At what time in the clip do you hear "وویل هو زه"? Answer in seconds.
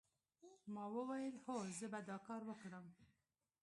0.95-1.85